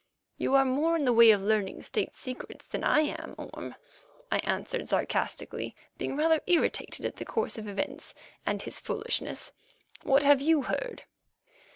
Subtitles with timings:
[0.39, 3.75] "You are more in the way of learning state secrets than I am, Orme,"
[4.31, 9.53] I answered sarcastically, being rather irritated at the course of events and his foolishness.
[10.01, 11.03] "What have you heard?"